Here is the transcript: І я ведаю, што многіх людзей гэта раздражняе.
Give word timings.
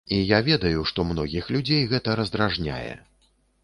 І 0.15 0.17
я 0.19 0.37
ведаю, 0.47 0.85
што 0.93 1.05
многіх 1.11 1.53
людзей 1.59 1.87
гэта 1.95 2.19
раздражняе. 2.25 2.93